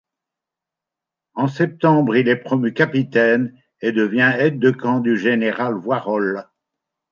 En 1.35 1.47
septembre, 1.47 2.15
il 2.17 2.27
est 2.27 2.35
promu 2.41 2.73
capitaine 2.73 3.55
et 3.81 3.91
devient 3.91 4.33
aide-de-camp 4.35 4.99
du 4.99 5.15
général 5.15 5.75
Voirol. 5.75 6.47